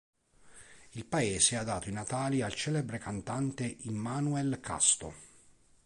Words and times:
Il 0.93 1.05
paese 1.05 1.57
ha 1.57 1.63
dato 1.63 1.87
i 1.87 1.91
natali 1.91 2.41
al 2.41 2.55
celebre 2.55 2.97
cantante 2.97 3.67
Immanuel 3.81 4.59
Casto. 4.59 5.13